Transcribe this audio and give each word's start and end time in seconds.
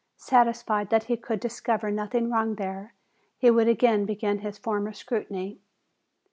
Satisfied 0.17 0.89
that 0.89 1.03
he 1.03 1.15
could 1.15 1.39
discover 1.39 1.91
nothing 1.91 2.31
wrong 2.31 2.55
there, 2.55 2.95
he 3.37 3.51
would 3.51 3.67
again 3.67 4.03
begin 4.05 4.39
his 4.39 4.57
former 4.57 4.93
scrutiny. 4.93 5.59